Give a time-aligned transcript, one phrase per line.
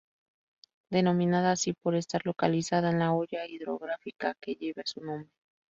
[0.89, 5.29] Denominada así por estar localizada en la hoya hidrográfica que lleva su nombre.